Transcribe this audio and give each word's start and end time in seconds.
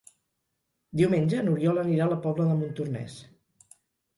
Diumenge 1.01 1.43
n'Oriol 1.49 1.81
anirà 1.83 2.07
a 2.07 2.13
la 2.15 2.19
Pobla 2.25 2.49
de 2.53 2.57
Montornès. 2.63 3.19